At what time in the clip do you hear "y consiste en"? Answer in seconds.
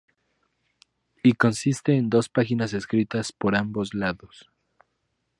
1.21-2.09